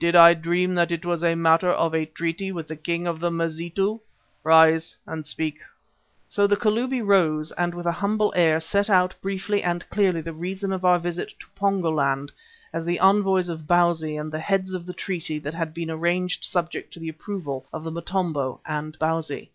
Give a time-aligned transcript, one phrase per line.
[0.00, 3.20] Did I dream that it was a matter of a treaty with the King of
[3.20, 4.00] the Mazitu?
[4.42, 5.58] Rise and speak."
[6.26, 10.32] So the Kalubi rose and with a humble air set out briefly and clearly the
[10.32, 12.32] reason of our visit to Pongo land
[12.72, 16.42] as the envoys of Bausi and the heads of the treaty that had been arranged
[16.44, 19.50] subject to the approval of the Motombo and Bausi.